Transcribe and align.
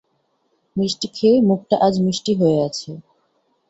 মিষ্টি 0.75 1.07
খেয়ে 1.15 1.37
মুখটা 1.49 1.75
আজ 1.87 1.95
মিষ্টি 2.05 2.31
হয়ে 2.39 2.57
আছে। 2.67 2.89